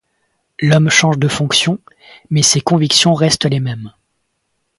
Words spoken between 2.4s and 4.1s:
ses convictions restent les mêmes.